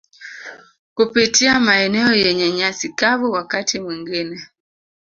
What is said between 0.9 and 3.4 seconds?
kupitia maeneo yenye nyasi kavu